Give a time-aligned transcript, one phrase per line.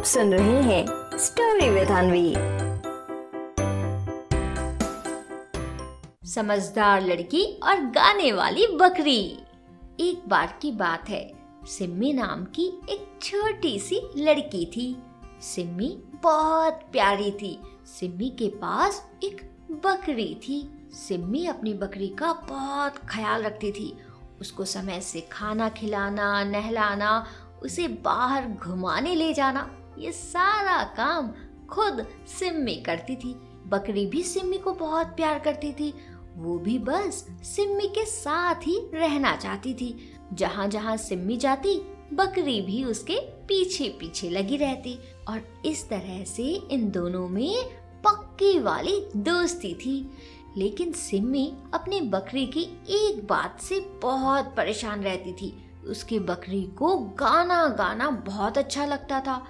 [0.00, 0.86] आप सुन रहे हैं
[1.18, 2.34] स्टोरी विद अनवी
[6.28, 9.38] समझदार लड़की और गाने वाली बकरी।
[10.00, 11.32] एक बार की बात है,
[11.64, 15.02] सिम्मी नाम की एक छोटी सी लड़की थी।
[15.40, 22.94] सिम्मी बहुत प्यारी थी। सिम्मी के पास एक बकरी थी। सिम्मी अपनी बकरी का बहुत
[23.08, 23.98] ख्याल रखती थी।
[24.40, 27.26] उसको समय से खाना खिलाना, नहलाना,
[27.62, 31.30] उसे बाहर घुमाने ले जाना। ये सारा काम
[31.66, 33.34] खुद सिम्मी करती थी।
[33.66, 35.94] बकरी भी सिम्मी को बहुत प्यार करती थी।
[36.36, 41.80] वो भी बस सिम्मी के साथ ही रहना चाहती थी। जहाँ जहाँ सिम्मी जाती,
[42.12, 44.98] बकरी भी उसके पीछे पीछे लगी रहती।
[45.28, 47.56] और इस तरह से इन दोनों में
[48.04, 50.10] पक्की वाली दोस्ती थी।
[50.56, 56.98] लेकिन सिम्मी अपनी बकरी की एक बात से बहुत परेशान रहती थी। उसकी बकरी को
[56.98, 59.46] गाना गाना बहुत अच्छा लगता था।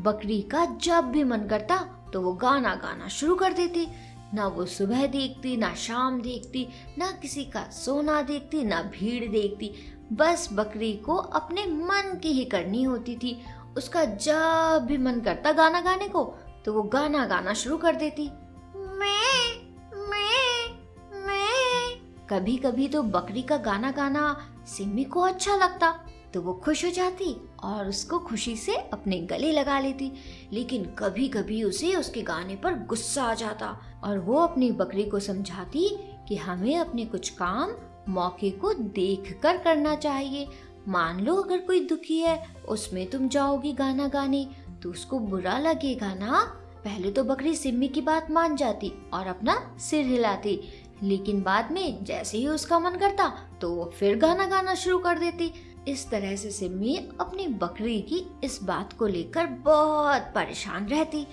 [0.00, 1.76] बकरी का जब भी मन करता
[2.12, 3.86] तो वो गाना गाना शुरू कर देती।
[4.34, 6.66] ना वो सुबह देखती, ना शाम देखती,
[6.98, 9.70] ना किसी का सोना देखती, ना भीड़ देखती।
[10.12, 13.40] बस बकरी को अपने मन की ही करनी होती थी।
[13.76, 16.24] उसका जब भी मन करता गाना गाने को
[16.64, 18.30] तो वो गाना गाना शुरू कर देती।
[18.76, 19.54] मैं
[20.08, 20.68] मैं
[21.26, 21.96] मैं।
[22.30, 24.36] कभी कभी तो बकरी का गाना गाना
[24.66, 25.88] सिमी को अच्छा लगता।
[26.34, 30.10] तो वो खुश हो जाती और उसको खुशी से अपने गले लगा लेती।
[30.52, 33.68] लेकिन कभी कभी उसे उसके गाने पर गुस्सा आ जाता
[34.04, 35.88] और वो अपनी बकरी को समझाती
[36.28, 37.72] कि हमें अपने कुछ काम
[38.08, 40.48] मौके को देख कर करना चाहिए।
[40.88, 44.46] मान लो अगर कोई दुखी है, उसमें तुम जाओगी गाना गाने
[44.82, 46.40] तो उसको बुरा लगेगा ना?
[46.84, 50.60] पहले तो बकरी सिम्मी की बात मान जाती और अपना सिर हिलाती।
[51.02, 53.28] लेकिन बाद में जैसे ही उसका मन करता
[53.60, 55.52] तो वो फिर गाना गाना शुरू कर देती।
[55.88, 61.26] इस तरह से सिम्मी अपनी बकरी की इस बात को लेकर बहुत परेशान रहती,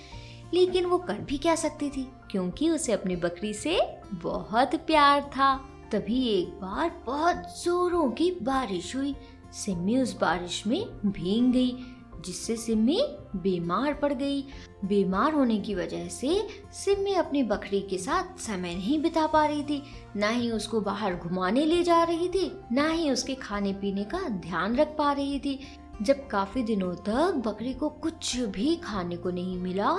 [0.54, 3.80] लेकिन वो कर भी क्या सकती थी, क्योंकि उसे अपनी बकरी से
[4.14, 5.54] बहुत प्यार था।
[5.92, 9.16] तभी एक बार बहुत जोरों की बारिश हुई,
[9.54, 11.72] सिम्मी उस बारिश में भींग गई।
[12.26, 13.02] जिससे सिम्मी
[13.36, 14.42] बीमार पड़ गई।
[14.86, 19.64] बीमार होने की वजह से सिम्मी अपनी बकरी के साथ समय नहीं बिता पा रही
[19.64, 19.82] थी।
[20.16, 24.28] ना ही उसको बाहर घुमाने ले जा रही थी, ना ही उसके खाने पीने का
[24.30, 25.60] ध्यान रख पा रही थी।
[26.02, 29.92] जब काफ़ी दिनों तक बकरी को कुछ भी खाने को नहीं मिला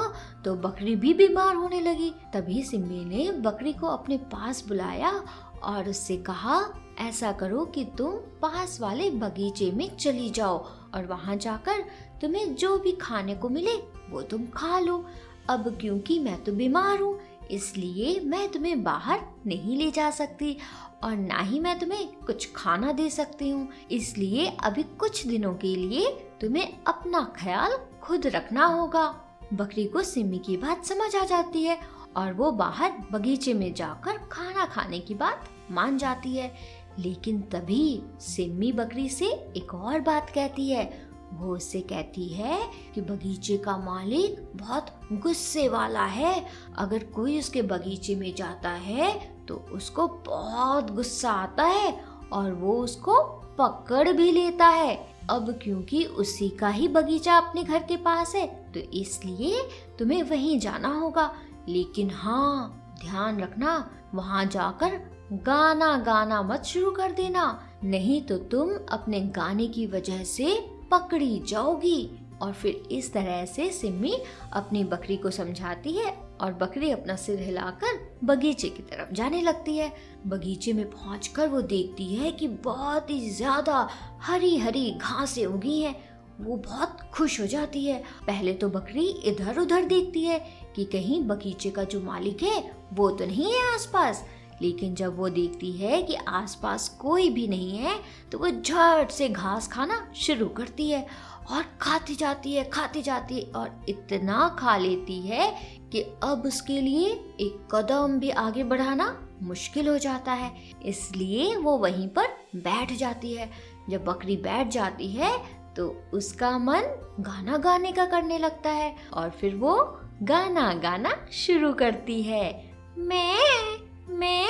[0.45, 5.13] तो बकरी भी बीमार होने लगी। तभी सिम्मी ने बकरी को अपने पास बुलाया
[5.63, 6.61] और उससे कहा,
[7.01, 8.13] ऐसा करो कि तुम
[8.43, 10.59] पास वाले बगीचे में चली जाओ
[10.95, 11.85] और वहाँ जाकर
[12.21, 13.77] तुम्हें जो भी खाने को मिले
[14.11, 15.05] वो तुम खा लो।
[15.51, 17.19] अब क्योंकि मैं तो बीमार हूँ,
[17.51, 20.57] इसलिए मैं तुम्हें बाहर नहीं ले जा सकती
[21.05, 25.75] और ना ही मैं तुम्हें कुछ खाना दे सकती हूँ। इसलिए अभी कुछ दिनों के
[25.77, 29.07] लिए तुम्हें अपना ख्याल खुद रखना होगा
[29.53, 31.79] बकरी को सिमी की बात समझ आ जाती है
[32.17, 36.53] और वो बाहर बगीचे में जाकर खाना खाने की बात मान जाती है।
[36.99, 42.59] लेकिन तभी सिम्मी बकरी से एक और बात कहती है। वो उससे कहती है
[42.95, 46.45] कि बगीचे का मालिक बहुत गुस्से वाला है।
[46.77, 49.13] अगर कोई उसके बगीचे में जाता है
[49.47, 51.93] तो उसको बहुत गुस्सा आता है
[52.33, 53.23] और वो उसको
[53.59, 54.95] पकड़ भी लेता है।
[55.31, 59.63] अब क्योंकि उसी का ही बगीचा अपने घर के पास है तो इसलिए
[59.99, 61.33] तुम्हें वहीं जाना होगा।
[61.69, 65.01] लेकिन हाँ ध्यान रखना, वहाँ जाकर
[65.33, 67.45] गाना गाना मत शुरू कर देना,
[67.85, 70.59] नहीं तो तुम अपने गाने की वजह से
[70.91, 72.11] पकड़ी जाओगी।
[72.43, 74.13] और फिर इस तरह से सिम्मी
[74.53, 76.11] अपनी बकरी को समझाती है
[76.41, 79.93] और बकरी अपना सिर हिलाकर बगीचे की तरफ़ जाने लगती है।
[80.27, 83.89] बगीचे में पहुंचकर वो देखती है कि बहुत ही ज़्यादा
[84.23, 85.95] हरी हरी घासें उगी हैं।
[86.41, 90.39] वो बहुत खुश हो जाती है। पहले तो बकरी इधर उधर देखती है
[90.77, 94.25] कि कहीं बगीचे का जो मालिक है, वो तो नहीं है आसपास।
[94.63, 97.99] लेकिन जब वो देखती है कि आसपास कोई भी नहीं है
[98.33, 101.07] तो वो झट से घास खाना शुरू करती है
[101.51, 105.51] और खाती जाती है, खाती जाती है और इतना खा लेती है
[105.93, 107.09] कि अब उसके लिए
[107.41, 110.53] एक कदम भी आगे बढ़ाना मुश्किल हो जाता है।
[110.85, 113.51] इसलिए वो वहीं पर बैठ जाती है।
[113.91, 115.37] जब बकरी बैठ जाती है
[115.77, 116.83] तो उसका मन
[117.21, 119.75] गाना गाने का करने लगता है और फिर वो
[120.23, 123.72] गाना गाना शुरू करती है। मैं
[124.13, 124.49] मैं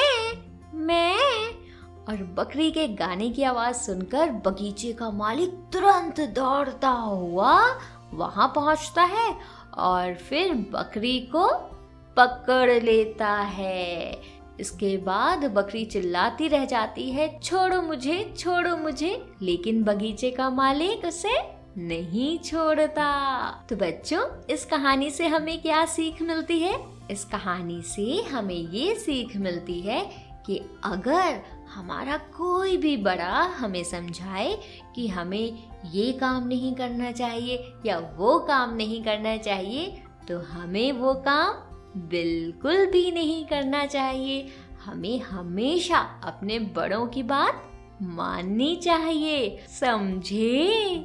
[0.75, 1.19] मैं।
[2.09, 7.79] और बकरी के गाने की आवाज़ सुनकर बगीचे का मालिक तुरंत दौड़ता हुआ
[8.15, 9.37] वहाँ पहुँचता है
[9.79, 11.49] और फिर बकरी को
[12.17, 14.23] पकड़ लेता है।
[14.61, 21.05] इसके बाद बकरी चिल्लाती रह जाती है, छोड़ो मुझे छोड़ो मुझे। लेकिन बगीचे का मालिक
[21.05, 26.75] उसे नहीं छोड़ता। तो बच्चों, इस कहानी से हमें क्या सीख मिलती है?
[27.11, 30.01] इस कहानी से हमें ये सीख मिलती है
[30.47, 31.41] कि अगर
[31.75, 34.59] हमारा कोई भी बड़ा हमें समझाए
[34.97, 35.59] कि हमें
[35.93, 41.55] ये काम नहीं करना चाहिए या वो काम नहीं करना चाहिए तो हमें वो काम
[42.01, 44.49] बिल्कुल भी नहीं करना चाहिए।
[44.85, 47.71] हमें हमेशा अपने बड़ों की बात
[48.03, 51.05] माननी चाहिए। समझे?